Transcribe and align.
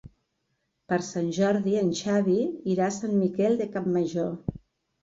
Per 0.93 0.97
Sant 1.07 1.27
Jordi 1.39 1.75
en 1.83 1.93
Xavi 2.01 2.39
irà 2.77 2.89
a 2.89 2.97
Sant 2.99 3.17
Miquel 3.21 3.63
de 3.63 3.73
Campmajor. 3.79 4.35